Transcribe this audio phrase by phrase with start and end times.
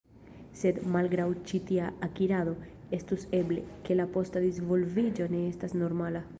[0.61, 2.55] Sed, malgraŭ ĉi tia akirado,
[2.99, 6.29] estus eble, ke la posta disvolviĝo ne estas normala.